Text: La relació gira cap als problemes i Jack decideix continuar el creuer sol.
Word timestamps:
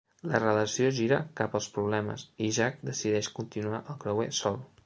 La 0.29 0.39
relació 0.43 0.87
gira 0.99 1.19
cap 1.41 1.59
als 1.59 1.69
problemes 1.77 2.25
i 2.47 2.51
Jack 2.59 2.83
decideix 2.91 3.33
continuar 3.39 3.85
el 3.87 4.05
creuer 4.07 4.31
sol. 4.45 4.63